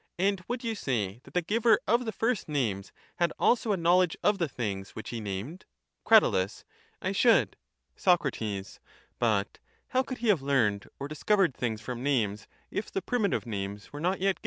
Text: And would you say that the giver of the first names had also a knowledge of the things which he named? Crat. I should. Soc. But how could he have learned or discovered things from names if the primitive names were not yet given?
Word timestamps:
And 0.17 0.43
would 0.47 0.63
you 0.63 0.73
say 0.73 1.21
that 1.25 1.35
the 1.35 1.43
giver 1.43 1.79
of 1.87 2.05
the 2.05 2.11
first 2.11 2.49
names 2.49 2.91
had 3.17 3.31
also 3.37 3.71
a 3.71 3.77
knowledge 3.77 4.17
of 4.23 4.39
the 4.39 4.49
things 4.49 4.95
which 4.95 5.11
he 5.11 5.19
named? 5.21 5.65
Crat. 6.07 6.23
I 7.03 7.11
should. 7.11 7.55
Soc. 7.95 8.23
But 9.19 9.59
how 9.89 10.01
could 10.01 10.17
he 10.17 10.29
have 10.29 10.41
learned 10.41 10.87
or 10.99 11.07
discovered 11.07 11.53
things 11.55 11.81
from 11.81 12.01
names 12.01 12.47
if 12.71 12.91
the 12.91 13.03
primitive 13.03 13.45
names 13.45 13.93
were 13.93 13.99
not 14.01 14.19
yet 14.19 14.37
given? 14.37 14.39